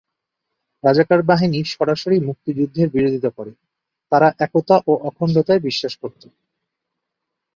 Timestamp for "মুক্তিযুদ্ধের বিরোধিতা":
2.27-3.29